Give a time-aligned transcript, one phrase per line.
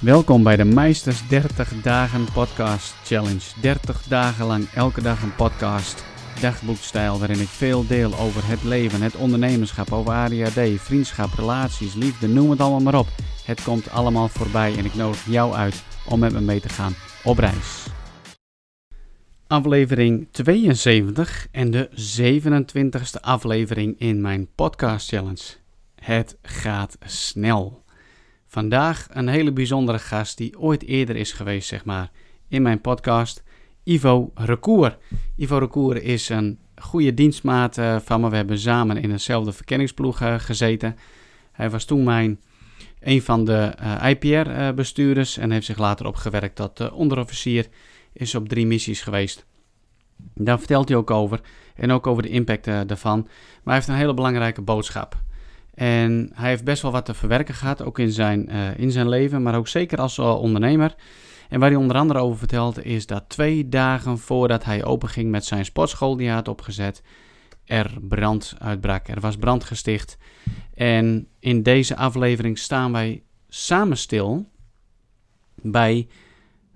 [0.00, 3.60] Welkom bij de Meisters 30 Dagen Podcast Challenge.
[3.60, 6.04] 30 dagen lang elke dag een podcast,
[6.40, 12.28] dagboekstijl, waarin ik veel deel over het leven, het ondernemerschap, over ADHD, vriendschap, relaties, liefde,
[12.28, 13.06] noem het allemaal maar op.
[13.44, 16.94] Het komt allemaal voorbij en ik nodig jou uit om met me mee te gaan
[17.24, 17.86] op reis.
[19.46, 25.44] Aflevering 72 en de 27e aflevering in mijn podcast challenge.
[25.94, 27.79] Het gaat snel.
[28.50, 32.10] Vandaag een hele bijzondere gast die ooit eerder is geweest, zeg maar,
[32.48, 33.42] in mijn podcast.
[33.84, 34.98] Ivo Recour.
[35.36, 38.30] Ivo Recour is een goede dienstmaat uh, van me.
[38.30, 40.96] We hebben samen in eenzelfde verkenningsploeg uh, gezeten.
[41.52, 42.40] Hij was toen mijn,
[43.00, 47.68] een van de uh, IPR-bestuurders en heeft zich later opgewerkt tot onderofficier.
[48.12, 49.46] Is op drie missies geweest.
[50.34, 51.40] Daar vertelt hij ook over
[51.74, 53.20] en ook over de impact daarvan.
[53.20, 53.30] Maar
[53.64, 55.22] hij heeft een hele belangrijke boodschap.
[55.80, 59.08] En hij heeft best wel wat te verwerken gehad, ook in zijn, uh, in zijn
[59.08, 60.94] leven, maar ook zeker als uh, ondernemer.
[61.48, 65.44] En waar hij onder andere over vertelt, is dat twee dagen voordat hij openging met
[65.44, 67.02] zijn sportschool die hij had opgezet,
[67.64, 69.08] er brand uitbrak.
[69.08, 70.18] Er was brand gesticht.
[70.74, 74.48] En in deze aflevering staan wij samen stil
[75.54, 76.08] bij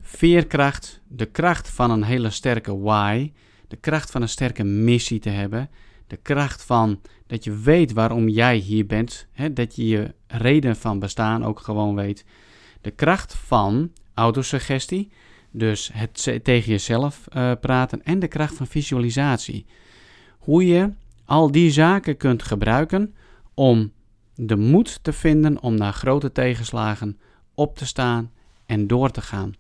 [0.00, 3.32] veerkracht, de kracht van een hele sterke why,
[3.68, 5.70] de kracht van een sterke missie te hebben,
[6.06, 9.26] de kracht van dat je weet waarom jij hier bent.
[9.32, 12.24] Hè, dat je je reden van bestaan ook gewoon weet.
[12.80, 15.10] De kracht van autosuggestie,
[15.50, 18.04] dus het tegen jezelf uh, praten.
[18.04, 19.66] En de kracht van visualisatie.
[20.38, 20.90] Hoe je
[21.24, 23.14] al die zaken kunt gebruiken
[23.54, 23.92] om
[24.34, 27.18] de moed te vinden om na grote tegenslagen
[27.54, 28.32] op te staan
[28.66, 29.54] en door te gaan.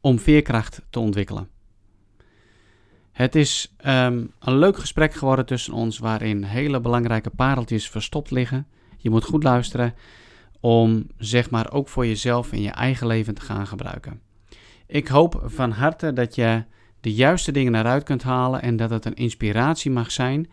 [0.00, 1.51] Om veerkracht te ontwikkelen.
[3.12, 8.66] Het is um, een leuk gesprek geworden tussen ons waarin hele belangrijke pareltjes verstopt liggen.
[8.96, 9.94] Je moet goed luisteren
[10.60, 14.20] om zeg maar ook voor jezelf in je eigen leven te gaan gebruiken.
[14.86, 16.64] Ik hoop van harte dat je
[17.00, 20.50] de juiste dingen eruit kunt halen en dat het een inspiratie mag zijn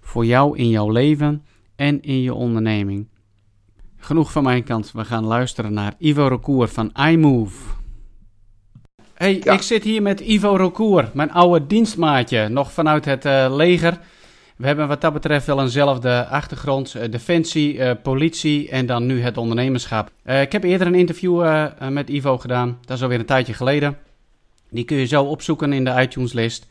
[0.00, 1.44] voor jou in jouw leven
[1.76, 3.08] en in je onderneming.
[3.96, 4.92] Genoeg van mijn kant.
[4.92, 7.77] We gaan luisteren naar Ivo Recour van iMove
[9.18, 13.98] hey, ik zit hier met Ivo Rocour, mijn oude dienstmaatje, nog vanuit het uh, leger.
[14.56, 19.20] We hebben wat dat betreft wel eenzelfde achtergrond, uh, defensie, uh, politie en dan nu
[19.20, 20.10] het ondernemerschap.
[20.24, 23.98] ik heb eerder een interview met Ivo gedaan, dat is alweer een tijdje geleden.
[24.70, 26.66] Die kun je zo opzoeken in de iTunes-list.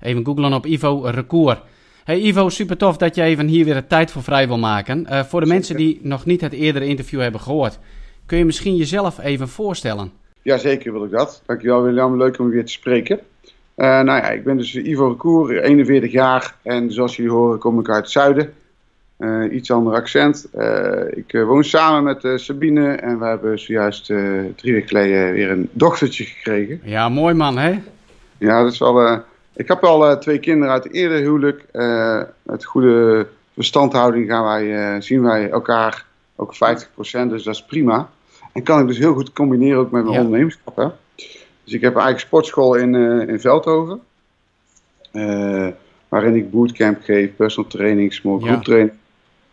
[0.00, 1.62] Even googlen op Ivo Recour.
[2.04, 5.26] Hey Ivo, super tof dat je even hier weer de tijd voor vrij wil maken.
[5.26, 7.78] voor de mensen die nog niet het eerdere interview hebben gehoord,
[8.26, 10.23] kun je misschien jezelf even voorstellen?
[10.44, 11.42] Jazeker wil ik dat.
[11.46, 13.20] Dankjewel William, leuk om weer te spreken.
[13.76, 17.80] Uh, nou ja, ik ben dus Ivo Recour, 41 jaar en zoals jullie horen kom
[17.80, 18.54] ik uit het zuiden.
[19.18, 20.46] Uh, iets ander accent.
[20.54, 24.06] Uh, ik woon samen met Sabine en we hebben zojuist
[24.56, 26.80] drie weken geleden weer een dochtertje gekregen.
[26.82, 27.80] Ja, mooi man hè?
[28.38, 29.22] Ja, dat is wel...
[29.54, 31.64] ik heb al twee kinderen uit het eerder huwelijk.
[32.42, 36.04] met goede verstandhouding gaan wij, zien wij elkaar
[36.36, 36.58] ook 50%,
[37.28, 38.10] dus dat is prima.
[38.54, 40.76] En kan ik dus heel goed combineren ook met mijn ondernemerschap.
[40.76, 40.86] Hè?
[41.64, 44.00] Dus ik heb een eigen sportschool in, uh, in Veldhoven.
[45.12, 45.68] Uh,
[46.08, 48.60] waarin ik bootcamp geef, personal training, small group ja.
[48.60, 48.92] training,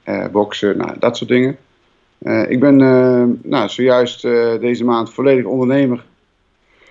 [0.06, 1.58] uh, boksen, nou, dat soort dingen.
[2.48, 2.76] ik ben
[3.44, 4.22] nou, zojuist
[4.62, 6.04] deze maand volledig ondernemer.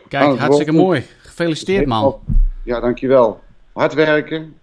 [0.08, 1.04] Kijk, hartstikke mooi.
[1.22, 2.18] Gefeliciteerd man.
[2.62, 3.40] Ja, dankjewel.
[3.72, 4.54] Hard werken,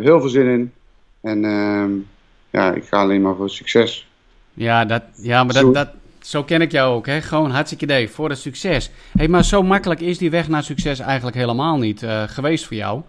[0.00, 0.72] heel veel zin in.
[1.20, 1.90] En ehm,
[2.50, 4.08] ja, ik ga alleen maar voor succes.
[4.54, 5.88] Ja, dat, ja maar dat, dat,
[6.30, 7.20] zo ken ik jou ook, hè?
[7.20, 8.90] Gewoon hartstikke idee voor het succes.
[9.16, 12.76] Hey, maar zo makkelijk is die weg naar succes eigenlijk helemaal niet uh, geweest voor
[12.76, 13.00] jou.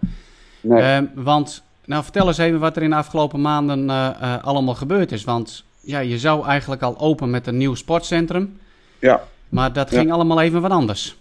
[0.60, 1.02] Nee.
[1.02, 5.12] Uh, want, nou vertel eens even wat er in de afgelopen maanden uh, allemaal gebeurd
[5.12, 5.24] is.
[5.24, 8.58] Want ja, je zou eigenlijk al open met een nieuw sportcentrum.
[8.98, 9.24] Ja.
[9.48, 11.18] Maar dat ging allemaal even wat anders.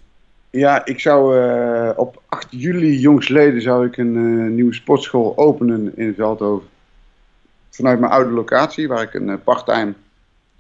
[0.50, 1.36] Ja, ik zou
[1.96, 6.68] op 8 juli jongsleden zou ik een nieuwe sportschool openen in Veldhoven.
[7.70, 9.94] Vanuit mijn oude locatie, waar ik een parttime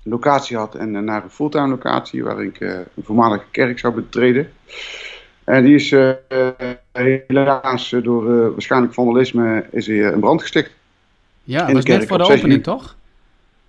[0.03, 3.93] locatie had en eh, naar een fulltime locatie waar ik eh, een voormalige kerk zou
[3.93, 4.51] betreden.
[5.43, 6.09] En die is uh,
[7.27, 10.71] helaas door uh, waarschijnlijk vandalisme is een brand gesticht.
[11.43, 12.95] Ja, dat was net voor de opening, toch?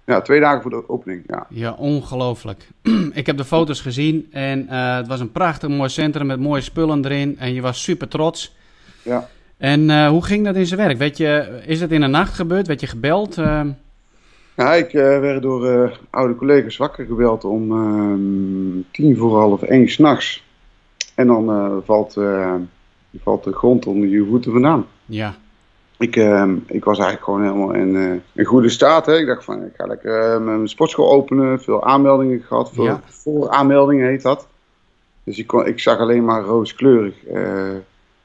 [0.05, 1.47] Ja, twee dagen voor de opening, ja.
[1.49, 2.69] Ja, ongelooflijk.
[3.13, 6.61] ik heb de foto's gezien en uh, het was een prachtig mooi centrum met mooie
[6.61, 7.39] spullen erin.
[7.39, 8.57] En je was super trots.
[9.03, 9.29] Ja.
[9.57, 10.99] En hoe ging dat in zijn werk?
[10.99, 12.67] Weet je, is het in de nacht gebeurd?
[12.67, 13.39] Werd je gebeld?
[14.57, 19.63] Ja, ik uh, werd door uh, oude collega's wakker gebeld om uh, tien voor half
[19.63, 20.45] één s'nachts.
[21.15, 22.19] En dan valt,
[23.23, 24.87] valt de grond onder je voeten vandaan.
[25.07, 25.35] Ja.
[25.99, 29.07] ik, ehm, ik was eigenlijk gewoon helemaal in, in goede staat.
[29.07, 29.17] Hè.
[29.19, 31.61] Ik dacht van, ik ga lekker mijn sportschool openen.
[31.63, 32.73] Veel aanmeldingen gehad.
[32.73, 33.01] Veel Ja.
[33.07, 34.49] vooraanmeldingen heet dat.
[35.25, 37.43] Dus ik, kon, ik zag alleen maar rooskleurig eh,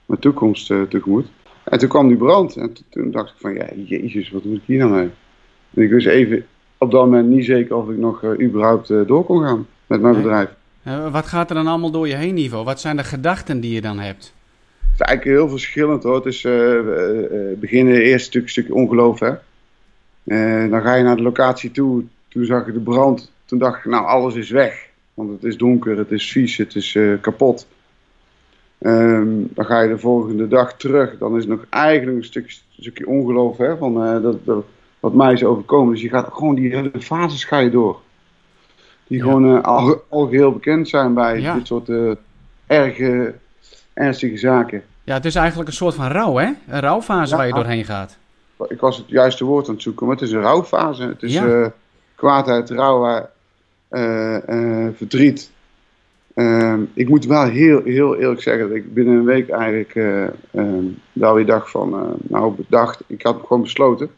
[0.06, 1.25] mijn toekomst eh, tegemoet.
[1.63, 2.56] En toen kwam die brand.
[2.56, 5.09] En to- toen dacht ik van, ja, jezus, wat moet ik hier nou mee?
[5.73, 6.45] En ik wist even
[6.77, 10.01] op dat moment niet zeker of ik nog eh, überhaupt eh, door kon gaan met
[10.01, 10.23] mijn Nee.
[10.23, 10.49] bedrijf.
[10.83, 12.63] Eh, wat gaat er dan allemaal door je heen, Ivo?
[12.63, 14.33] Wat zijn de gedachten die je dan hebt?
[14.81, 16.15] Het is eigenlijk heel verschillend hoor.
[16.15, 16.41] Het is
[17.59, 19.33] beginnen eerst stuk, een stukje ongeloof hè.
[20.69, 22.03] Dan ga je naar de locatie toe.
[22.27, 23.31] Toen zag ik de brand.
[23.45, 24.85] Toen dacht ik, nou alles is weg.
[25.13, 27.67] Want het is donker, het is vies, het is kapot.
[28.77, 31.17] Ehm, dan ga je de volgende dag terug.
[31.17, 34.65] Dan is er nog eigenlijk een stuk, stukje ongeloof hè, van dat, dat,
[35.07, 35.94] wat mij is overkomen.
[35.94, 38.00] Dus je gaat gewoon die hele fases ga je door.
[39.07, 39.24] Die Ja.
[39.24, 41.54] gewoon eh, al, al geheel bekend zijn bij Ja.
[41.54, 41.89] dit soort
[42.68, 43.33] erge,
[43.94, 44.83] ernstige zaken.
[45.04, 46.50] Ja, het is eigenlijk een soort van rouw, hè?
[46.68, 47.38] Een rouwfase Ja.
[47.38, 48.18] waar je doorheen gaat.
[48.68, 51.04] ik was het juiste woord aan het zoeken, maar het is een rouwfase.
[51.04, 51.65] Het is eh,
[52.15, 53.27] kwaadheid, rouw,
[54.94, 55.51] verdriet.
[56.33, 60.24] Ehm, ik moet wel heel, heel eerlijk zeggen dat ik binnen een week eigenlijk eh,
[60.51, 60.83] ehm,
[61.13, 64.09] wel weer dacht van, eh, nou bedacht, ik had gewoon besloten.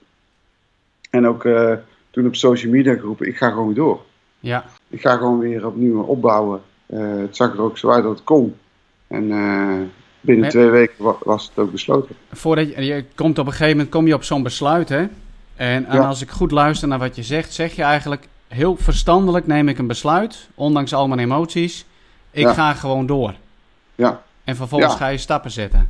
[1.09, 1.73] En ook eh,
[2.11, 4.01] toen op social media geroepen, ik ga gewoon door.
[4.39, 6.61] Ja, Ik ga gewoon weer opnieuw opbouwen.
[6.85, 8.55] Eh, het zag er ook zo uit dat het kon.
[9.07, 9.75] En eh,
[10.21, 12.15] binnen En- twee weken wa- was het ook besloten.
[12.31, 15.07] voordat je, je komt op een gegeven moment kom je op zo'n besluit, hè?
[15.55, 16.07] En, en Ja.
[16.07, 19.77] als ik goed luister naar wat je zegt, zeg je eigenlijk heel verstandelijk neem ik
[19.77, 21.85] een besluit, ondanks al mijn emoties.
[22.31, 22.53] Ik Ja.
[22.53, 23.33] ga gewoon door.
[23.95, 24.21] Ja.
[24.43, 24.97] En vervolgens Ja.
[24.97, 25.89] ga je stappen zetten.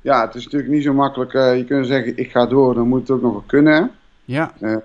[0.00, 1.32] Ja, het is natuurlijk niet zo makkelijk.
[1.32, 3.90] je kunt zeggen, ik ga door, dan moet het ook nog wel kunnen.
[4.24, 4.76] Ja, Eh,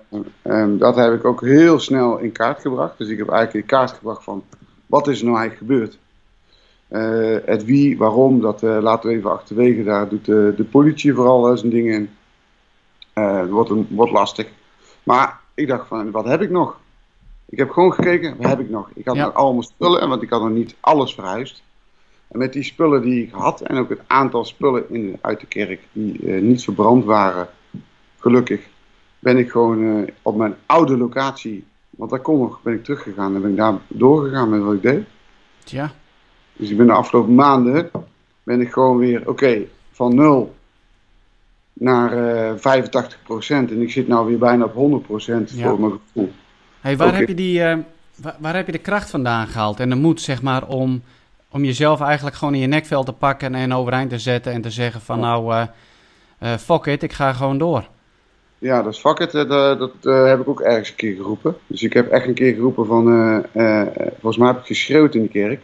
[0.42, 2.98] en dat heb ik ook heel snel in kaart gebracht.
[2.98, 4.44] Dus ik heb eigenlijk in kaart gebracht van,
[4.86, 5.98] wat is er nou eigenlijk gebeurd?
[6.88, 9.82] Eh, het wie, waarom, dat eh, laten we even achterwege.
[9.82, 12.10] Daar doet de, de politie vooral eh, zijn dingen in.
[13.12, 14.48] Eh, het wordt, een, wordt lastig.
[15.02, 16.78] Maar ik dacht van, wat heb ik nog?
[17.48, 18.88] Ik heb gewoon gekeken, wat heb ik nog?
[18.94, 19.24] Ik had Ja.
[19.24, 21.62] nog allemaal spullen, want ik had nog niet alles verhuisd.
[22.28, 25.46] En met die spullen die ik had, en ook het aantal spullen in, uit de
[25.46, 27.48] kerk die eh, niet verbrand waren,
[28.18, 28.60] gelukkig,
[29.20, 33.34] ben ik gewoon eh, op mijn oude locatie, want daar kon nog, ben ik teruggegaan
[33.34, 35.04] en ben ik daar doorgegaan met wat ik deed.
[35.64, 35.92] tja.
[36.52, 37.90] Dus ik ben de afgelopen maanden,
[38.42, 40.54] ben ik gewoon weer, oké, van 0
[41.72, 45.68] naar eh 85% En ik zit nou weer bijna op 100 Ja.
[45.68, 46.32] voor mijn gevoel.
[46.80, 47.78] Hey, waar, heb je die, eh,
[48.16, 51.02] waar, waar heb je de kracht vandaan gehaald en de moed, zeg maar, om,
[51.50, 54.70] om jezelf eigenlijk gewoon in je nekvel te pakken en overeind te zetten en te
[54.70, 55.66] zeggen van nou, eh
[56.40, 57.88] eh, fuck it, ik ga gewoon door.
[58.60, 61.14] Ja, dat is fuck it, eh, dat, dat eh, heb ik ook ergens een keer
[61.14, 61.56] geroepen.
[61.66, 63.12] Dus ik heb echt een keer geroepen van,
[63.52, 65.60] eh, volgens mij heb ik geschreeuwd in de kerk.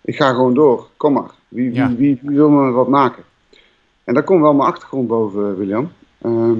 [0.00, 1.30] Ik ga gewoon door, kom maar.
[1.48, 1.94] Wie, wie, Ja.
[1.94, 3.22] wie, wie wil me wat maken?
[4.04, 5.92] En daar komt wel mijn achtergrond boven, William.
[6.22, 6.58] Ehm,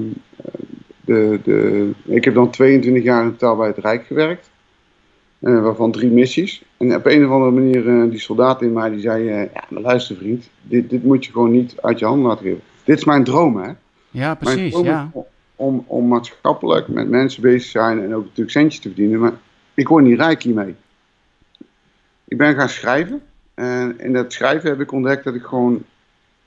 [1.01, 4.49] de, de, ik heb dan 22 jaar in totaal bij het Rijk gewerkt.
[5.39, 6.63] waarvan drie missies.
[6.77, 9.23] En op een of andere manier, die soldaat in mij, die zei...
[9.23, 12.61] ja, maar luister vriend, dit, dit moet je gewoon niet uit je handen laten geven.
[12.83, 13.71] Dit is mijn droom, hè.
[14.09, 15.11] Ja, precies, is ja.
[15.59, 19.19] Om, om maatschappelijk met mensen bezig te zijn en ook natuurlijk centjes te verdienen.
[19.19, 19.33] Maar
[19.73, 20.75] ik word niet rijk hiermee.
[22.27, 23.21] Ik ben gaan schrijven.
[23.53, 25.83] En in dat schrijven heb ik ontdekt dat ik gewoon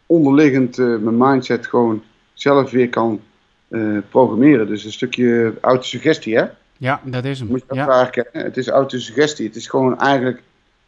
[0.07, 2.03] onderliggend eh, mijn mindset gewoon
[2.33, 3.21] zelf weer kan
[3.69, 4.67] eh, programmeren.
[4.67, 6.45] Dus een stukje autosuggestie, hè?
[6.77, 7.49] Ja, dat is hem.
[7.49, 8.45] Moet je dat Ja, herkennen.
[8.45, 9.47] Het is autosuggestie.
[9.47, 10.43] Het is gewoon eigenlijk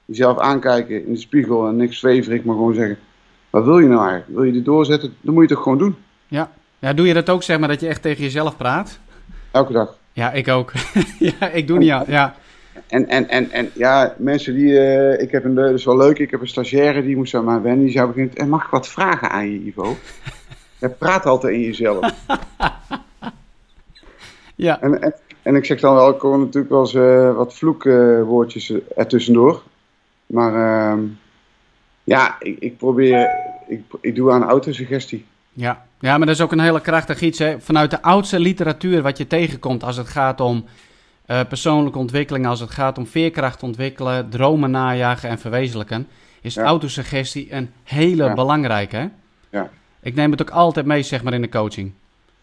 [0.04, 2.98] jezelf aankijken in de spiegel en niks zweverig, maar gewoon zeggen:
[3.50, 4.30] wat wil je nou eigenlijk?
[4.30, 5.14] Wil je dit doorzetten?
[5.20, 5.96] Dan moet je het toch gewoon doen.
[6.28, 6.52] ja.
[6.82, 8.98] Ja, doe je dat ook, zeg maar, dat je echt tegen jezelf praat?
[9.50, 9.96] Elke dag.
[10.12, 10.72] Ja, ik ook.
[11.38, 12.04] ja, ik doe niet aan.
[12.06, 12.34] Ja,
[12.88, 14.78] En, en, en, en ja, mensen die.
[14.78, 15.54] eh, ik heb een.
[15.54, 16.18] Dat is wel leuk.
[16.18, 17.84] Ik heb een stagiaire die moest aan mij wennen.
[17.84, 18.34] Die zou beginnen.
[18.34, 19.96] En mag ik wat vragen aan je, Ivo?
[20.80, 22.12] Je praat altijd in jezelf.
[24.54, 26.10] ja, En, en, en ik zeg dan wel.
[26.14, 29.62] Ik hoor natuurlijk wel eens eh, wat vloekwoordjes uh, ertussendoor.
[30.26, 30.54] Maar.
[30.92, 31.00] ehm,
[32.04, 33.28] ja, ik, ik probeer.
[33.68, 35.24] Ik, ik doe aan autosuggestie.
[35.52, 35.84] Ja.
[36.00, 37.38] ja, maar dat is ook een hele krachtig iets.
[37.38, 37.60] Hè?
[37.60, 40.64] Vanuit de oudste literatuur wat je tegenkomt als het gaat om
[41.26, 46.06] eh, persoonlijke ontwikkeling, als het gaat om veerkracht ontwikkelen, dromen najagen en verwezenlijken,
[46.40, 46.62] is Ja.
[46.62, 48.34] autosuggestie een hele Ja.
[48.34, 48.96] belangrijke.
[48.96, 49.06] Hè?
[49.50, 49.70] Ja.
[50.02, 51.92] Ik neem het ook altijd mee, zeg maar, in de coaching.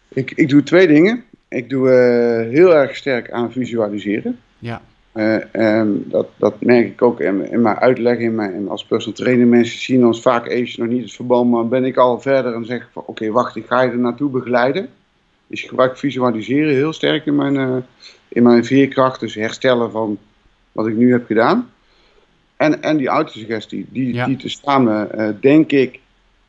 [0.08, 1.24] Ik, ik doe twee dingen.
[1.48, 4.38] Ik doe eh, heel erg sterk aan visualiseren.
[4.58, 4.80] Ja,
[5.12, 8.18] En dat, dat merk ik ook in, in mijn uitleg.
[8.18, 11.50] In mijn, en als personal trainer mensen zien ons vaak even nog niet het verband.
[11.50, 14.30] Maar ben ik al verder en zeg van oké wacht, ik ga je er naartoe
[14.30, 14.88] begeleiden.
[15.46, 17.76] Dus ik gebruik visualiseren heel sterk in mijn, eh,
[18.28, 19.20] in mijn veerkracht.
[19.20, 20.18] Dus herstellen van
[20.72, 21.70] wat ik nu heb gedaan.
[22.56, 24.26] En, en die autosuggestie, die, Ja.
[24.26, 26.00] die te samen eh, denk ik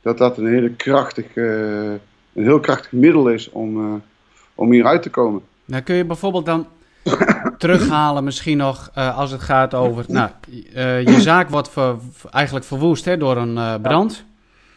[0.01, 1.41] dat dat een hele krachtige
[2.33, 4.01] een heel krachtig middel is om,
[4.55, 5.41] om hieruit te komen.
[5.65, 6.67] Nou, kun je bijvoorbeeld dan
[7.61, 10.05] terughalen misschien nog als het gaat over...
[10.07, 10.29] Nou,
[11.05, 11.95] je zaak wordt ver,
[12.31, 14.25] eigenlijk verwoest hè, door een brand.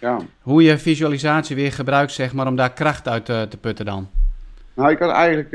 [0.01, 0.19] Ja.
[0.41, 4.09] Hoe je visualisatie weer gebruikt, zeg maar, om daar kracht uit te, te putten dan.
[4.75, 5.51] Nou, ik had eigenlijk...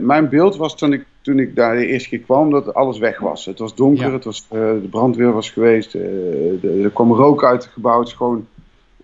[0.00, 3.18] mijn beeld was toen ik toen ik daar de eerste keer kwam, dat alles weg
[3.18, 3.44] was.
[3.44, 7.64] Het was donker, het was, uh, de brandweer was geweest, uh, er kwam rook uit
[7.64, 7.98] het gebouw.
[7.98, 8.46] Het is gewoon,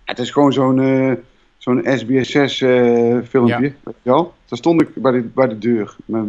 [0.04, 1.12] het is gewoon zo'n uh,
[1.58, 3.60] zo'n SBSS-filmpje, ja.
[3.60, 4.34] weet je wel.
[4.46, 5.96] Daar stond ik bij de, bij de deur.
[6.04, 6.28] Mijn,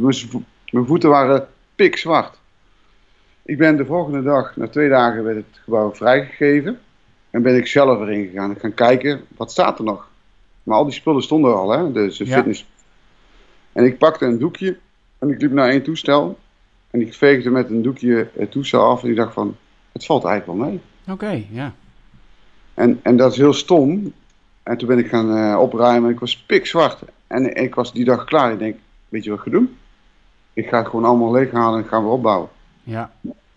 [0.73, 2.39] mijn voeten waren pikzwart.
[3.45, 6.79] Ik ben de volgende dag, na twee dagen, werd het gebouw vrijgegeven.
[7.29, 10.07] En ben ik zelf erin gegaan en gaan kijken, wat staat er nog?
[10.63, 12.67] Maar al die spullen stonden al, hè, dus de fitness.
[13.71, 14.77] En ik pakte een doekje
[15.19, 16.39] en ik liep naar één toestel.
[16.91, 19.03] En ik veegde met een doekje het toestel af.
[19.03, 19.55] En ik dacht van,
[19.91, 20.81] het valt eigenlijk wel mee.
[21.09, 21.73] Oké, ja.
[22.73, 24.13] En, en dat is heel stom.
[24.63, 26.11] En toen ben ik gaan uh, opruimen.
[26.11, 27.01] Ik was pikzwart.
[27.27, 28.51] En ik was die dag klaar.
[28.51, 28.77] Ik denk,
[29.09, 29.77] weet je wat ik ga doen?
[30.53, 32.49] Ik ga het gewoon allemaal leeghalen en gaan we opbouwen.
[32.83, 33.11] Ja.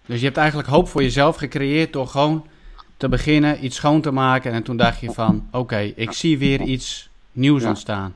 [0.07, 2.47] Dus je hebt eigenlijk hoop voor jezelf gecreëerd door gewoon
[2.97, 4.53] te beginnen, iets schoon te maken.
[4.53, 8.15] En toen dacht je van, oké, ik zie weer iets nieuws ontstaan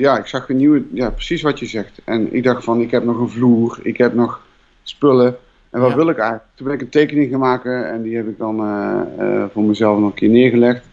[0.00, 2.00] ja, ik zag een nieuwe, ja, precies wat je zegt.
[2.04, 4.46] En ik dacht van, ik heb nog een vloer, ik heb nog
[4.82, 5.36] spullen.
[5.70, 6.48] En wat wil ik eigenlijk?
[6.54, 9.62] Toen ben ik een tekening gaan maken en die heb ik dan uh, uh, voor
[9.62, 10.84] mezelf nog een keer neergelegd.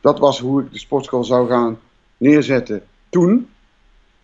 [0.00, 1.78] Dat was hoe ik de sportschool zou gaan
[2.16, 3.48] neerzetten toen.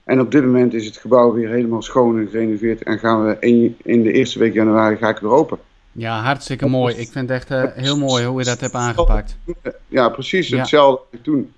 [0.05, 2.83] En op dit moment is het gebouw weer helemaal schoon en gerenoveerd.
[2.83, 5.59] En gaan we in, in de eerste week januari ga ik weer open.
[5.93, 6.95] Ja, hartstikke mooi.
[6.95, 9.37] Ik vind het echt uh, heel mooi hoe je dat hebt aangepakt.
[9.89, 11.53] Ja, precies hetzelfde toen.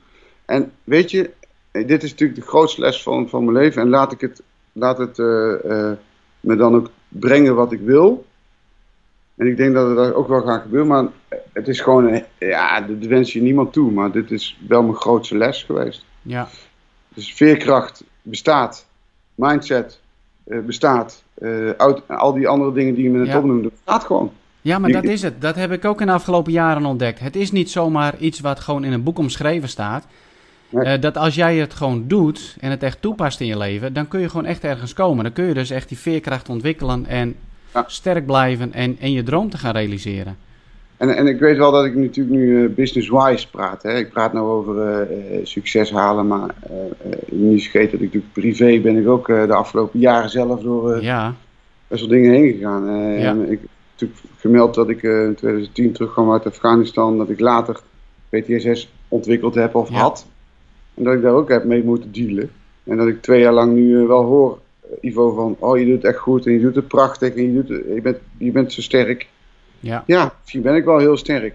[0.45, 1.31] En weet je,
[1.71, 3.83] dit is natuurlijk de grootste les van, van mijn leven.
[3.83, 5.93] En laat ik het, laat het uh, uh,
[6.41, 8.27] me dan ook brengen wat ik wil.
[9.37, 10.89] En ik denk dat het ook wel gaat gebeuren.
[10.89, 11.07] Maar
[11.53, 13.91] het is gewoon, ja, dat wens je niemand toe.
[13.91, 16.05] Maar dit is wel mijn grootste les geweest.
[16.23, 16.49] Ja.
[17.15, 18.87] Dus veerkracht bestaat.
[19.35, 20.01] Mindset
[20.47, 21.23] uh, bestaat.
[22.09, 23.39] al die andere dingen die je net ja.
[23.39, 24.33] opnoemde, bestaat gewoon.
[24.65, 25.41] Ja, maar dat is het.
[25.41, 27.21] Dat heb ik ook in de afgelopen jaren ontdekt.
[27.21, 30.07] Het is niet zomaar iets wat gewoon in een boek omschreven staat.
[30.71, 34.09] Uh, dat als jij het gewoon doet en het echt toepast in je leven, dan
[34.09, 35.25] kun je gewoon echt ergens komen.
[35.25, 37.37] Dan kun je dus echt die veerkracht ontwikkelen en
[37.75, 37.85] ja.
[37.87, 40.37] sterk blijven en, en je droom te gaan realiseren.
[40.97, 43.83] En, en ik weet wel dat ik natuurlijk nu uh, business-wise praat.
[43.83, 43.99] Hè.
[43.99, 46.55] Ik praat nou over uh, succes halen, maar
[47.31, 51.35] niet vergeten dat ik natuurlijk privé ben ik ook de afgelopen jaren zelf door ja.
[51.89, 52.85] best wel dingen heen gegaan.
[53.19, 53.29] Ja.
[53.29, 57.81] En ik heb natuurlijk gemeld dat ik in 2010 terugkwam uit Afghanistan, dat ik later
[58.29, 59.97] PTSS ontwikkeld heb of ja.
[59.97, 60.27] had.
[60.95, 62.51] En dat ik daar ook heb mee moeten dealen.
[62.85, 64.59] En dat ik twee jaar lang nu wel hoor,
[65.01, 67.53] Ivo, van oh je doet het echt goed en je doet het prachtig en je,
[67.53, 69.29] doet het, je, bent, je bent zo sterk.
[69.85, 70.03] Ja.
[70.07, 71.55] ja, misschien ben ik wel heel sterk.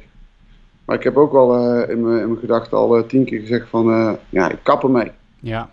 [0.85, 4.49] Maar ik heb ook al uh, in mijn gedachten al tien keer gezegd van ja,
[4.49, 5.11] ik kap ermee.
[5.39, 5.69] Ja.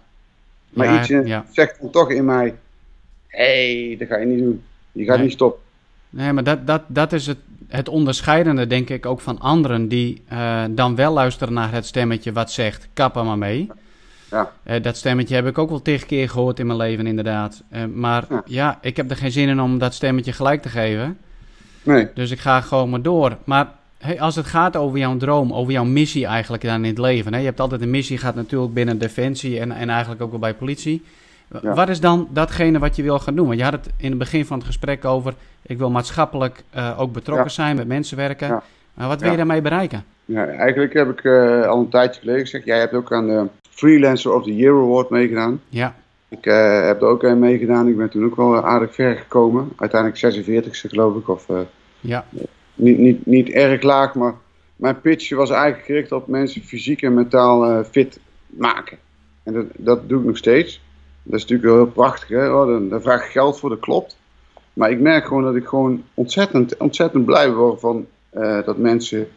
[0.70, 1.44] Maar ja, iets ja.
[1.50, 2.54] zegt dan toch in mij,
[3.26, 4.62] hé, hey, dat ga je niet doen.
[4.92, 5.24] Je gaat nee.
[5.24, 5.60] niet stoppen.
[6.10, 10.22] Nee, maar dat, dat, dat is het, het onderscheidende, denk ik, ook van anderen die
[10.32, 13.70] uh, dan wel luisteren naar het stemmetje wat zegt: kappa maar mee.
[14.30, 14.52] Ja.
[14.64, 17.62] Uh, dat stemmetje heb ik ook wel tegen keer gehoord in mijn leven, inderdaad.
[17.72, 18.78] Uh, maar ja.
[18.80, 21.18] ik heb er geen zin in om dat stemmetje gelijk te geven.
[21.86, 22.08] Nee.
[22.14, 23.36] Dus ik ga gewoon maar door.
[23.44, 26.98] Maar hey, als het gaat over jouw droom, over jouw missie eigenlijk dan in het
[26.98, 27.32] leven.
[27.32, 27.38] Hè?
[27.38, 30.54] Je hebt altijd een missie, gaat natuurlijk binnen Defensie en, en eigenlijk ook wel bij
[30.54, 31.02] politie.
[31.62, 31.74] Ja.
[31.74, 33.46] Wat is dan datgene wat je wil gaan doen?
[33.46, 35.34] Want je had het in het begin van het gesprek over...
[35.62, 37.50] ik wil maatschappelijk uh, ook betrokken ja.
[37.50, 38.48] zijn, met mensen werken.
[38.48, 38.62] Ja.
[38.94, 40.04] Maar wat wil je daarmee bereiken?
[40.24, 42.64] Ja, eigenlijk heb ik uh, al een tijdje geleden gezegd...
[42.64, 45.60] jij hebt ook aan de Freelancer of the Year Award meegedaan.
[45.68, 45.94] Ja.
[46.28, 47.88] Ik uh, heb er ook aan meegedaan.
[47.88, 49.72] Ik ben toen ook wel aardig ver gekomen.
[49.76, 51.28] Uiteindelijk 46ste geloof ik.
[51.28, 51.46] Of,
[52.00, 52.26] ja.
[52.74, 54.34] niet, niet, niet erg laag, maar
[54.76, 58.98] mijn pitch was eigenlijk gericht op mensen fysiek en mentaal fit maken.
[59.42, 60.82] En dat, dat doe ik nog steeds.
[61.22, 62.28] Dat is natuurlijk wel heel prachtig.
[62.28, 62.52] Hè?
[62.52, 64.16] Oh, dan, daar vraag ik geld voor, dat klopt.
[64.72, 68.06] Maar ik merk gewoon dat ik gewoon ontzettend, ontzettend blij word van
[68.64, 69.28] dat mensen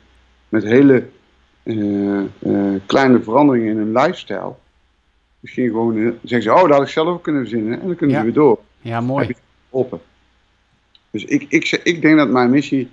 [0.49, 1.03] met hele
[2.85, 4.53] kleine veranderingen in hun lifestyle.
[5.39, 7.81] Misschien gewoon zeggen ze, oh, dat had ik zelf ook kunnen verzinnen.
[7.81, 8.21] En dan kunnen ja.
[8.21, 8.59] ze weer door.
[8.81, 9.35] Ja, mooi.
[9.69, 10.01] Open.
[11.11, 12.89] Dus ik, ik, ik denk dat mijn missie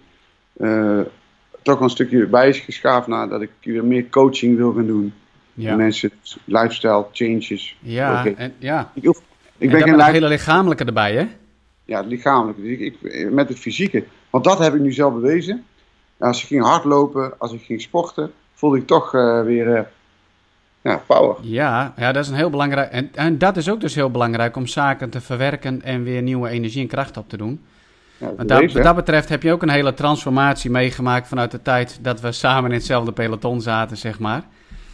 [1.62, 5.14] toch een stukje bij is geschaafd naar dat ik weer meer coaching wil gaan doen.
[5.54, 5.76] Ja.
[5.76, 6.10] Mensen,
[6.44, 7.76] lifestyle changes.
[7.80, 8.34] Ja, okay.
[8.36, 8.90] en, ja.
[8.94, 9.18] Ik, hoef,
[9.58, 11.28] ik en ben geen het hele lichamelijke erbij, hè?
[11.84, 12.62] Ja, het lichamelijke.
[12.62, 14.04] Dus ik, ik, met het fysieke.
[14.30, 15.64] Want dat heb ik nu zelf bewezen.
[16.18, 19.90] Als ik ging hardlopen, als ik ging sporten, voelde ik toch uh, weer
[20.88, 21.36] ja, power.
[21.40, 22.90] Ja, ja, dat is een heel belangrijk.
[22.90, 26.48] En, en dat is ook dus heel belangrijk om zaken te verwerken en weer nieuwe
[26.48, 27.60] energie en kracht op te doen.
[28.18, 31.62] Ja, Want dat, wat dat betreft heb je ook een hele transformatie meegemaakt vanuit de
[31.62, 34.42] tijd dat we samen in hetzelfde peloton zaten, zeg maar.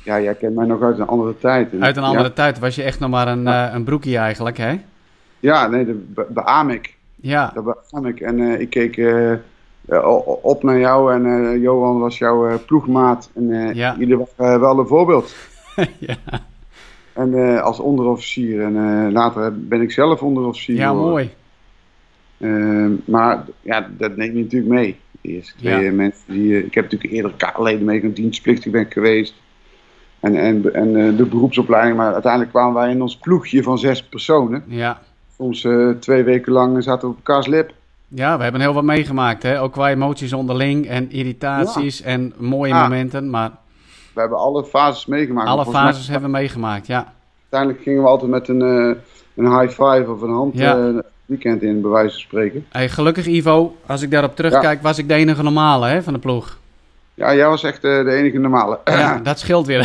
[0.05, 1.69] Ja, jij kent mij nog uit een andere tijd.
[1.81, 4.81] Uit een andere tijd was je echt nog maar een, uh, een broekje eigenlijk, hè?
[5.41, 6.97] Ja, nee, de, beaam ik.
[7.15, 7.51] Ja.
[7.55, 8.21] Dat beaam ik.
[8.21, 9.33] En uh, ik keek uh,
[10.43, 13.31] op naar jou en Johan was jouw ploegmaat.
[13.35, 13.95] En ja.
[13.99, 15.35] jullie waren wel een voorbeeld.
[15.99, 16.17] ja.
[17.13, 18.63] En als onderofficier.
[18.63, 20.77] En later ben ik zelf onderofficier.
[20.77, 21.31] Ja, mooi.
[23.05, 24.97] maar ja, dat neem je natuurlijk mee.
[25.21, 25.93] De eerste twee Ja.
[25.93, 26.65] mensen die...
[26.65, 29.35] ik heb natuurlijk eerder K-leden meegenomen, dienstplichtig ben geweest.
[30.23, 31.97] En, en, en eh, de beroepsopleiding.
[31.97, 34.65] Maar uiteindelijk kwamen wij in ons ploegje van zes personen.
[34.67, 35.01] Ja.
[35.37, 37.73] Soms eh, twee weken lang zaten we op elkaars lip.
[38.09, 39.61] Ja, we hebben heel wat meegemaakt, hè?
[39.61, 43.31] Ook qua emoties onderling en irritaties en mooie momenten.
[43.31, 43.51] Maar
[44.15, 45.49] We hebben alle fases meegemaakt.
[45.49, 47.13] alle mij- fases hebben we meegemaakt, ja.
[47.41, 48.97] Uiteindelijk gingen we altijd met een, eh,
[49.45, 50.77] een high five of een hand Ja.
[50.89, 52.67] eh, weekend in, bij wijze van spreken.
[52.69, 56.19] Hey, gelukkig, Ivo, als ik daarop terugkijk, was ik de enige normale hè, van de
[56.19, 56.59] ploeg.
[57.15, 58.79] Ja, jij was echt eh, de enige normale.
[58.85, 59.83] Ja, dat scheelt weer.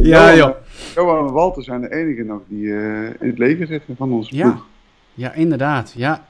[0.00, 0.50] Ja, dat joh.
[0.94, 2.66] Johan en Walter zijn de enige nog die
[3.18, 4.42] in het leven zitten van onze Ja.
[4.50, 4.64] ploeg.
[5.14, 5.92] Ja, inderdaad.
[5.96, 6.24] Ja,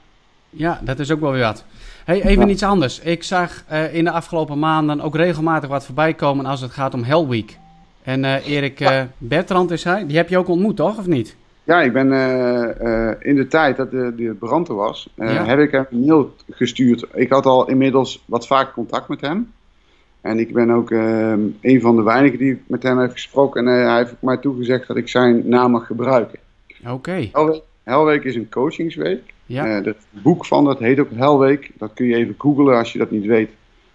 [0.50, 1.64] ja dat is ook wel weer wat.
[2.04, 2.52] Hey, even Ja.
[2.52, 3.00] iets anders.
[3.00, 6.94] Ik zag eh, in de afgelopen maanden ook regelmatig wat voorbij komen als het gaat
[6.94, 7.59] om Hell Week.
[8.02, 10.06] En eh, Erik eh, Bertrand is hij.
[10.06, 10.99] Die heb je ook ontmoet, toch?
[10.99, 11.37] Of niet?
[11.64, 12.06] Ja, ik ben
[13.21, 15.44] in de tijd dat de, de brand er was, Ja.
[15.44, 17.04] heb ik hem een mail gestuurd.
[17.14, 19.52] Ik had al inmiddels wat vaak contact met hem.
[20.21, 23.68] En ik ben ook een van de weinigen die met hem heeft gesproken.
[23.68, 26.38] En hij heeft mij toegezegd dat ik zijn naam mag gebruiken.
[26.88, 27.28] Oké.
[27.32, 29.23] Helweek, Helweek is een coachingsweek.
[29.52, 29.66] Ja.
[29.66, 31.71] Eh, het boek van dat heet ook Helweek.
[31.78, 33.50] Dat kun je even googlen als je dat niet weet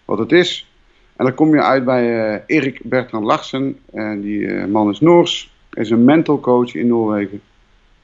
[0.06, 0.72] wat het is.
[1.16, 3.80] En dan kom je uit bij eh, Erik Bertrand Larsen.
[3.94, 5.56] En die eh, man is Noors.
[5.74, 7.42] Is een mental coach in Noorwegen.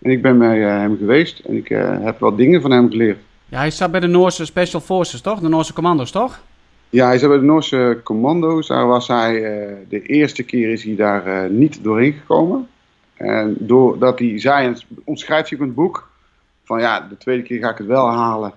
[0.01, 1.67] En ik ben bij hem geweest en ik
[2.01, 3.17] heb wat dingen van hem geleerd.
[3.45, 5.39] ja, hij zat bij de Noorse Special Forces, toch?
[5.39, 6.43] De Noorse commando's, toch?
[6.89, 8.67] Ja, hij zat bij de Noorse commando's.
[8.67, 9.33] Daar was hij,
[9.89, 12.67] de eerste keer is hij daar niet doorheen gekomen.
[13.13, 16.09] En doordat hij zei, en omschrijft hij in het boek,
[16.63, 18.53] van ja, de tweede keer ga ik het wel halen.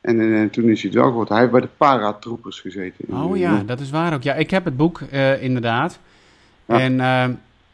[0.00, 1.32] En, eh, toen is hij het wel geworden.
[1.32, 3.04] Hij heeft bij de paratroopers gezeten.
[3.10, 4.22] Oh ja, dat is waar ook.
[4.22, 5.98] Ja, ik heb het boek eh, inderdaad.
[6.64, 6.80] Ja.
[6.80, 7.24] En eh,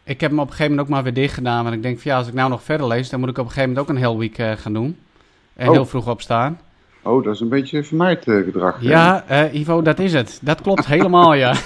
[0.05, 1.63] ik heb hem op een gegeven moment ook maar weer dicht gedaan.
[1.63, 3.45] Want ik denk van ja, als ik nou nog verder lees, dan moet ik op
[3.45, 4.99] een gegeven moment ook een Hell Week eh, gaan doen.
[5.57, 5.73] En Oh.
[5.73, 6.61] heel vroeg opstaan.
[7.03, 8.83] Oh, dat is een beetje vermijd eh, gedrag.
[8.83, 10.39] Ja, Ivo, dat is het.
[10.43, 11.55] Dat klopt helemaal, ja.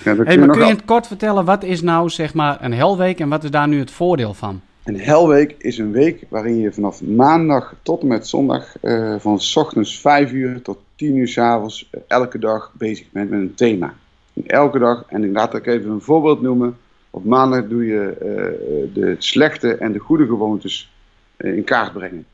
[0.04, 2.72] Ja, kun je kun je in het kort vertellen, wat is nou zeg maar een
[2.72, 4.60] helweek en wat is daar nu het voordeel van?
[4.88, 9.40] Een helweek is een week waarin je vanaf maandag tot en met zondag eh, van
[9.40, 13.40] s ochtends 5 uur tot 10 uur s avonds eh, elke dag bezig bent met
[13.40, 13.94] een thema.
[14.34, 16.76] En elke dag, en ik laat ik even een voorbeeld noemen.
[17.10, 20.92] Op maandag doe je eh, de slechte en de goede gewoontes
[21.36, 22.26] in kaart brengen.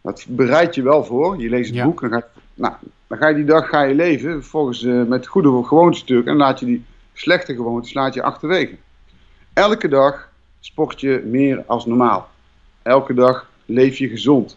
[0.00, 1.40] Dat bereid je wel voor.
[1.40, 1.84] Je leest het Ja.
[1.84, 2.74] boek, dan ga, je, nou,
[3.06, 6.28] dan ga je die dag ga je leven volgens met goede gewoontes natuurlijk.
[6.28, 8.74] En laat je die slechte gewoontes laat je achterwege.
[9.52, 10.30] Elke dag
[10.62, 12.28] sport je meer als normaal.
[12.82, 14.56] Elke dag leef je gezond.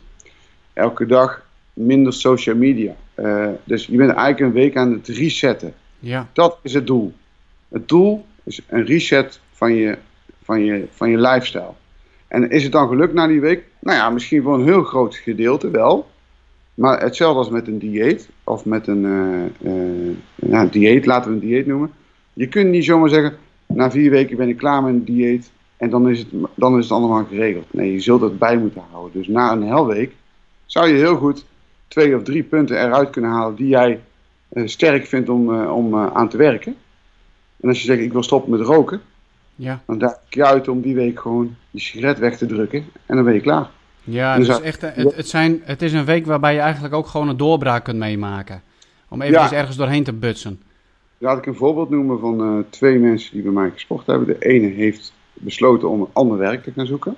[0.73, 2.95] Elke dag minder social media.
[3.13, 5.73] Eh, dus je bent eigenlijk een week aan het resetten.
[5.99, 7.13] Ja, Dat is het doel.
[7.69, 9.97] Het doel is een reset van je,
[10.43, 11.73] van je, van je lifestyle.
[12.27, 13.63] En is het dan gelukt na die week?
[13.79, 16.07] Nou ja, misschien voor een heel groot gedeelte wel.
[16.73, 18.29] Maar hetzelfde als met een dieet.
[18.43, 21.91] Of met een eh, eh, een dieet, laten we een dieet noemen.
[22.33, 25.51] Je kunt niet zomaar zeggen, na vier weken ben ik klaar met een dieet.
[25.77, 27.73] En dan is het, dan is het allemaal geregeld.
[27.73, 29.13] Nee, je zult het bij moeten houden.
[29.19, 30.15] Dus na een helweek
[30.65, 31.45] zou je heel goed
[31.87, 33.99] twee of drie punten eruit kunnen halen die jij
[34.49, 36.75] eh, sterk vindt om, eh, om eh, aan te werken.
[37.61, 39.01] En als je zegt, ik wil stoppen met roken,
[39.55, 39.81] ja.
[39.85, 42.85] dan daag ik je uit om die week gewoon die sigaret weg te drukken.
[43.05, 43.69] En dan ben je klaar.
[44.03, 46.59] Ja, Dus het is, dat- echt, het, het, zijn, het is een week waarbij je
[46.59, 48.61] eigenlijk ook gewoon een doorbraak kunt meemaken.
[49.09, 49.57] Om eventjes Ja.
[49.57, 50.61] ergens doorheen te butsen.
[51.17, 54.27] Laat ik een voorbeeld noemen van twee mensen die bij mij gesport hebben.
[54.27, 57.15] De ene heeft besloten om een ander werk te gaan zoeken.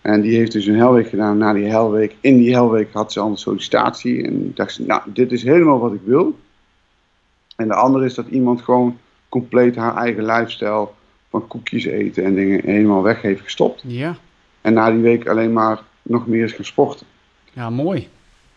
[0.00, 1.38] En die heeft dus een helweek gedaan.
[1.38, 4.24] Na die helweek, in die helweek had ze al een sollicitatie.
[4.24, 6.38] En dacht ze, nou, dit is helemaal wat ik wil.
[7.56, 8.98] En de andere is dat iemand gewoon
[9.28, 10.88] compleet haar eigen lifestyle
[11.30, 13.82] van koekjes eten en dingen helemaal weg heeft gestopt.
[13.86, 14.16] Ja,
[14.60, 17.06] En na die week alleen maar nog meer is gaan sporten.
[17.52, 18.08] ja mooi.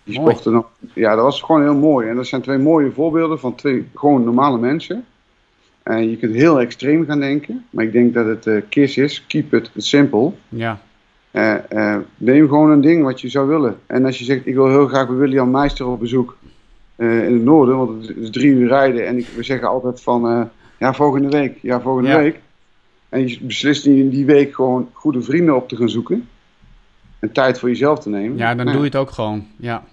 [0.03, 0.29] Die Mooi.
[0.31, 0.67] sporten nog.
[0.93, 2.07] Ja, dat was gewoon heel mooi.
[2.07, 5.05] En dat zijn twee mooie voorbeelden van twee gewoon normale mensen.
[5.89, 7.65] En je kunt heel extreem gaan denken.
[7.69, 9.25] Maar ik denk dat het eh KISS is.
[9.27, 10.31] Keep it simple.
[10.49, 10.81] Ja,
[11.31, 13.79] Eh, eh, neem gewoon een ding wat je zou willen.
[13.85, 16.37] En als je zegt, ik wil heel graag bij William Meister op bezoek.
[16.95, 19.07] eh, in het noorden, want het is drie uur rijden.
[19.07, 20.41] En ik, we zeggen altijd van, eh,
[20.79, 21.57] ja, volgende week.
[21.61, 22.17] Ja, volgende Ja.
[22.17, 22.39] week.
[23.09, 26.29] En je beslist in die week gewoon goede vrienden op te gaan zoeken.
[27.19, 28.37] En tijd voor jezelf te nemen.
[28.37, 29.45] ja dan Nou doe je het ook gewoon.
[29.57, 29.83] Ja,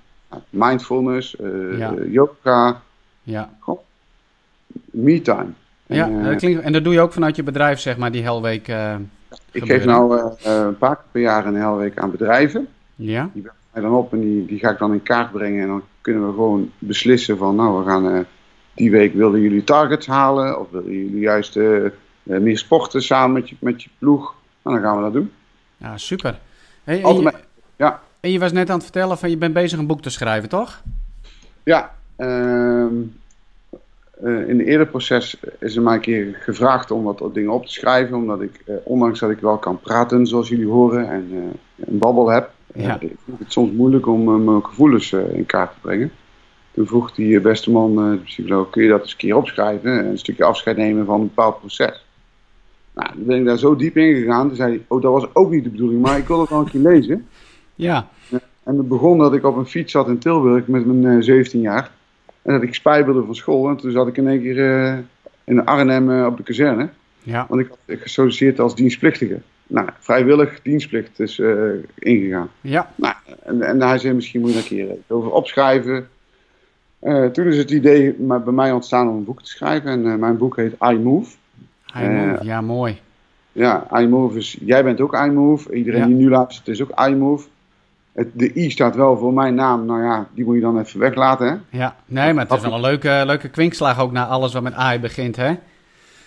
[0.51, 1.95] mindfulness, eh, Ja.
[1.97, 2.83] eh, yoga,
[3.23, 3.51] Ja.
[4.91, 5.49] Me-time.
[5.87, 8.13] Ja, En, eh, dat klinkt, en dat doe je ook vanuit je bedrijf, zeg maar,
[8.13, 8.69] die helweek.
[8.69, 8.95] eh,
[9.51, 10.25] ik geef nou eh,
[10.59, 12.69] eh, een paar keer per jaar een helweek aan bedrijven.
[12.95, 15.63] ja, Die bellen mij dan op en die, die ga ik dan in kaart brengen.
[15.63, 18.21] En dan kunnen we gewoon beslissen van, nou, we gaan eh,
[18.75, 20.61] die week willen jullie targets halen.
[20.61, 21.91] Of willen jullie juist eh, eh,
[22.23, 24.35] meer sporten samen met je, met je ploeg.
[24.63, 25.33] Nou, dan gaan we dat doen.
[25.77, 26.39] ja super.
[26.85, 27.33] Hey, en, je,
[27.77, 28.01] ja.
[28.21, 30.49] en je was net aan het vertellen van je bent bezig een boek te schrijven,
[30.49, 30.83] toch?
[31.63, 32.93] Ja, ehm,
[34.23, 37.67] eh, in het eerder proces is er mij een keer gevraagd om wat dingen op
[37.67, 38.17] te schrijven.
[38.17, 41.99] Omdat ik, eh, ondanks dat ik wel kan praten, zoals jullie horen, en eh, een
[41.99, 42.99] babbel heb, Ja.
[42.99, 46.11] vind ik het soms moeilijk om mijn gevoelens in kaart te brengen.
[46.71, 49.99] Toen vroeg die beste man, de psycholoog, kun je dat eens een keer opschrijven?
[49.99, 52.05] En een stukje afscheid nemen van een bepaald proces.
[52.95, 54.47] Nou, toen ben ik daar zo diep in gegaan.
[54.47, 56.59] Toen zei hij, oh, dat was ook niet de bedoeling, maar ik wil het wel
[56.59, 57.27] een keer lezen.
[57.75, 58.09] Ja,
[58.63, 61.61] En het begon dat ik op een fiets zat in Tilburg met mijn eh, 17
[61.61, 61.91] jaar.
[62.47, 63.69] En dat ik spijbelde van school.
[63.69, 64.99] En toen zat ik in één keer eh,
[65.45, 66.89] in Arnhem eh, op de kazerne.
[67.23, 69.41] ja, Want ik had gesolliciteerd als dienstplichtige.
[69.67, 71.55] Nou, vrijwillig dienstplicht is eh,
[71.99, 72.51] ingegaan.
[72.61, 76.09] ja, Nou, en, en hij zei, misschien moet je een keer over opschrijven.
[77.33, 79.91] Toen is het idee bij mij ontstaan om een boek te schrijven.
[79.91, 81.35] En mijn boek heet I Move.
[81.97, 82.45] I move.
[82.45, 83.01] Ja, mooi.
[83.53, 84.59] Ja, iMove is.
[84.61, 85.75] Jij bent ook iMove.
[85.75, 86.07] Iedereen Ja.
[86.07, 87.49] die nu luistert is ook iMove.
[88.17, 89.87] Het, de I staat wel voor mijn naam.
[89.87, 91.47] Nou ja, die moet je dan even weglaten.
[91.49, 91.79] Hè?
[91.79, 94.75] Ja, nee, maar het is wel een leuke, leuke kwinkslag ook naar alles wat met
[94.75, 95.55] AI begint, hè?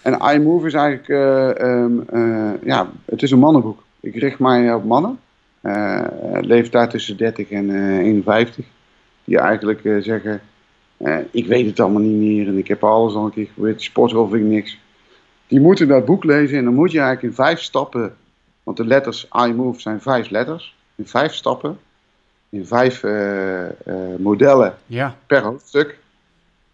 [0.01, 1.09] En iMove is eigenlijk.
[1.09, 3.83] eh, ehm, eh, ja, het is een mannenboek.
[3.99, 5.19] Ik richt mij op mannen.
[5.61, 6.05] eh,
[6.41, 8.65] leeftijd tussen 30 en eh 51.
[9.23, 10.41] Die eigenlijk zeggen:
[11.31, 12.47] Ik weet het allemaal niet meer.
[12.47, 13.81] En ik heb alles al een keer geprobeerd.
[13.81, 14.79] Sportschool vind ik niks.
[15.47, 16.57] Die moeten dat boek lezen.
[16.57, 18.15] En dan moet je eigenlijk in vijf stappen.
[18.63, 20.75] Want de letters iMove zijn vijf letters.
[20.99, 21.79] In vijf stappen.
[22.49, 23.71] In vijf eh, eh,
[24.17, 25.97] modellen Ja, per hoofdstuk.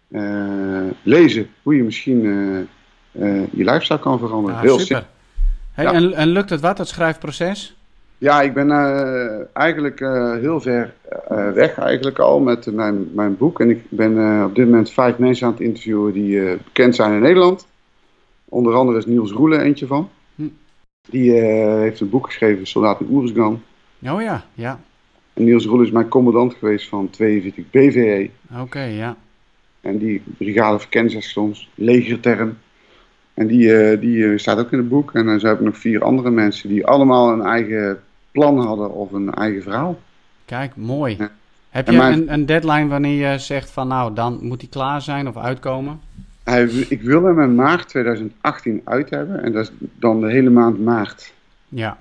[0.07, 2.21] eh, lezen hoe je misschien
[3.51, 4.55] je lifestyle kan veranderen.
[4.55, 4.85] ja Heel super.
[4.85, 5.07] simpel.
[5.71, 5.93] Hey, Ja.
[5.93, 7.75] en, en lukt het wat, het schrijfproces?
[8.17, 8.71] Ja, ik ben
[9.53, 9.99] eigenlijk
[10.41, 10.93] heel ver
[11.53, 13.59] weg eigenlijk al met mijn, mijn boek.
[13.59, 17.21] En ik ben op dit moment vijf mensen aan het interviewen die bekend zijn in
[17.21, 17.67] Nederland.
[18.45, 20.09] Onder andere is Niels Roelen eentje van.
[20.35, 20.47] Hm.
[21.09, 23.63] Die heeft een boek geschreven, Soldaat in.
[24.03, 24.79] Oh ja, ja.
[25.33, 28.29] En Niels Roelen is mijn commandant geweest van 42 BVE.
[28.59, 29.15] Oké, ja.
[29.81, 32.57] En die brigade soms, legerterm.
[33.33, 35.13] En die, eh, die eh, staat ook in het boek.
[35.13, 37.99] En dan hebben we nog vier andere mensen die allemaal een eigen
[38.31, 39.99] plan hadden of een eigen verhaal.
[40.45, 41.15] Kijk, mooi.
[41.17, 41.29] Ja.
[41.69, 44.69] Heb En je mijn- een, een deadline wanneer je zegt van nou, dan moet die
[44.69, 45.99] klaar zijn of uitkomen?
[46.43, 49.43] Hij, ik wil hem in maart 2018 uit hebben.
[49.43, 51.33] En dat is dan de hele maand maart.
[51.69, 51.97] Ja,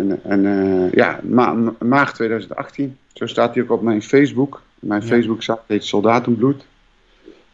[0.00, 2.96] En, en eh, ja, ma- ma- maart 2018.
[3.12, 4.62] Zo staat hij ook op mijn Facebook.
[4.78, 5.06] Mijn Ja.
[5.06, 6.64] Facebook site heet Soldatenbloed.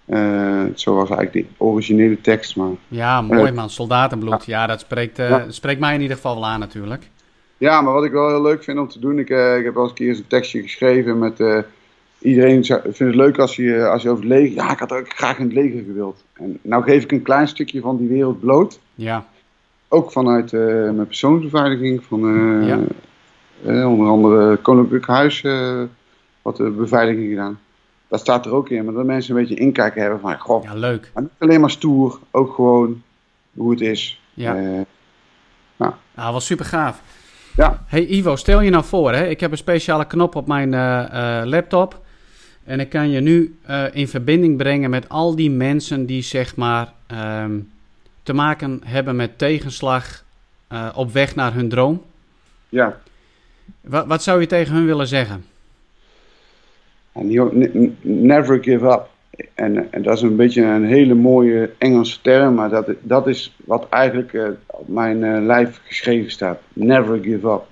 [0.04, 2.56] Eh, zo was eigenlijk de originele tekst.
[2.56, 4.44] Maar ja mooi man, soldatenbloed.
[4.44, 5.38] Ja, dat spreekt, eh, Ja.
[5.38, 7.08] dat spreekt mij in ieder geval wel aan natuurlijk.
[7.58, 9.74] Ja, maar wat ik wel heel leuk vind om te doen, ik, eh, ik heb
[9.74, 11.58] wel eens een keer een tekstje geschreven met eh,
[12.18, 15.08] iedereen vindt het leuk als je, als je over het leger, ja, ik had ook
[15.16, 16.24] graag in het leger gewild.
[16.32, 19.26] En nou geef ik een klein stukje van die wereld bloot, Ja,
[19.88, 22.78] ook vanuit eh, mijn persoonsbeveiliging, van eh, Ja.
[23.64, 25.42] eh, onder andere Koninklijk Huis,
[26.42, 27.58] wat de beveiliging gedaan.
[28.08, 30.74] Dat staat er ook in, maar dat mensen een beetje inkijken hebben van, goh, ja
[30.74, 31.10] leuk.
[31.14, 33.02] maar niet alleen maar stoer, ook gewoon
[33.54, 34.20] hoe het is.
[34.34, 34.84] Ja.
[35.76, 37.02] Nou, was super gaaf.
[37.56, 39.26] ja, Hey Ivo, stel je nou voor, hè?
[39.28, 40.70] ik heb een speciale knop op mijn
[41.48, 42.04] laptop.
[42.64, 43.58] En ik kan je nu
[43.92, 47.58] in verbinding brengen met al die mensen die zeg maar ehm,
[48.26, 50.24] te maken hebben met tegenslag
[50.68, 52.02] eh, op weg naar hun droom.
[52.68, 53.00] ja.
[53.80, 55.44] Wat, wat zou je tegen hun willen zeggen?
[58.02, 59.08] Never give up.
[59.54, 63.56] En, en dat is een beetje een hele mooie Engelse term, maar dat, dat is
[63.64, 66.60] wat eigenlijk eh, op mijn eh, lijf geschreven staat.
[66.72, 67.64] Never give up.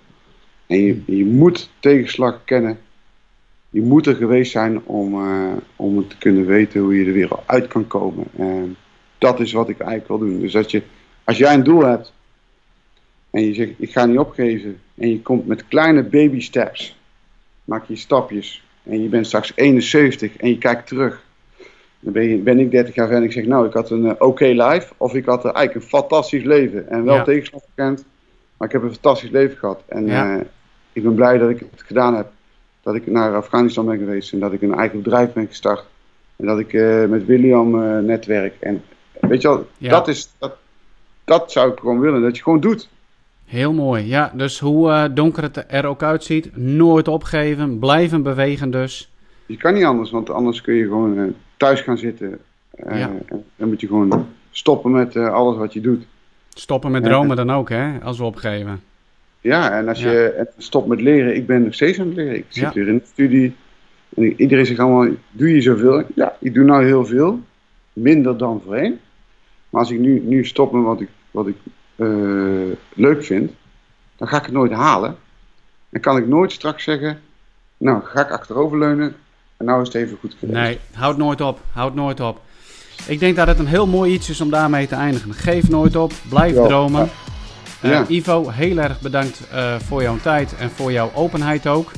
[0.67, 2.79] En je, je moet tegenslag kennen.
[3.71, 5.15] Je moet er geweest zijn om,
[5.77, 8.25] om te kunnen weten hoe je er weer uit kan komen.
[8.37, 8.77] En
[9.25, 10.41] dat is wat ik eigenlijk wil doen.
[10.41, 10.83] Dus dat je,
[11.25, 12.13] als jij een doel hebt
[13.31, 16.99] en je zegt ik ga niet opgeven en je komt met kleine baby steps,
[17.65, 21.23] maak je stapjes en je bent straks 71 en je kijkt terug.
[22.01, 24.07] Dan ben, je, ben ik 30 jaar verder en ik zeg, nou, ik had een
[24.07, 24.93] eh, oké life.
[24.97, 26.89] Of ik had eh, eigenlijk een fantastisch leven.
[26.89, 27.23] En wel Ja.
[27.23, 28.05] tegenslag gekend,
[28.57, 29.83] maar ik heb een fantastisch leven gehad.
[29.89, 30.35] En Ja.
[30.39, 30.45] eh,
[30.93, 32.27] ik ben blij dat ik het gedaan heb.
[32.83, 35.85] Dat ik naar Afghanistan ben geweest en dat ik een eigen bedrijf ben gestart.
[36.37, 36.73] En dat ik
[37.09, 37.71] met William
[38.05, 38.55] netwerk.
[38.61, 38.83] En
[39.21, 39.91] weet je wel, Ja.
[39.91, 40.57] dat, is, dat,
[41.25, 42.23] dat zou ik gewoon willen.
[42.23, 42.89] Dat je gewoon doet.
[43.45, 44.07] Heel mooi.
[44.07, 49.11] Ja, dus hoe eh, donker het er ook uitziet, nooit opgeven, blijven bewegen dus.
[49.47, 51.25] Je kan niet anders, want anders kun je gewoon eh,
[51.57, 52.39] thuis gaan zitten.
[52.71, 53.11] Eh, Ja.
[53.27, 56.05] en Dan moet je gewoon stoppen met alles wat je doet.
[56.55, 57.99] Stoppen met dromen dan ook, hè?
[58.03, 58.83] Als we opgeven.
[59.41, 60.11] Ja, en als Ja.
[60.11, 62.37] je en stop met leren, ik ben nog steeds aan het leren.
[62.37, 62.73] Ik zit Ja.
[62.73, 63.55] weer in de studie.
[64.17, 66.03] En iedereen zegt allemaal, doe je zoveel?
[66.15, 67.41] Ja, ik doe nou heel veel.
[67.95, 69.01] Minder dan voorheen.
[69.71, 71.57] Maar als ik nu, nu stop met wat ik, wat ik
[71.97, 72.07] eh,
[72.95, 73.53] leuk vind,
[74.17, 75.17] dan ga ik het nooit halen.
[75.91, 77.21] Dan kan ik nooit straks zeggen,
[77.77, 79.17] nou ga ik achteroverleunen
[79.57, 80.59] en nou is het even goed geweest.
[80.59, 81.61] Nee, houd nooit op.
[81.73, 82.41] Houd nooit op.
[83.07, 85.35] Ik denk dat het een heel mooi iets is om daarmee te eindigen.
[85.35, 86.13] Geef nooit op.
[86.29, 86.67] Blijf Ja.
[86.67, 87.11] dromen.
[87.81, 88.05] Eh, Ja.
[88.09, 91.91] Ivo, heel erg bedankt eh, voor jouw tijd en voor jouw openheid ook.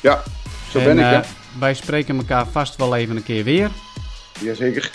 [0.00, 0.22] Ja,
[0.70, 1.20] zo en, ben ik hè.
[1.58, 3.70] wij spreken elkaar vast wel even een keer weer.
[4.40, 4.90] Jazeker.